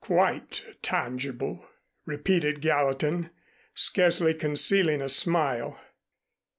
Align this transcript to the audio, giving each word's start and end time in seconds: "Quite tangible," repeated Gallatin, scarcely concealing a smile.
"Quite 0.03 0.79
tangible," 0.81 1.63
repeated 2.07 2.59
Gallatin, 2.61 3.29
scarcely 3.75 4.33
concealing 4.33 4.99
a 4.99 5.07
smile. 5.07 5.79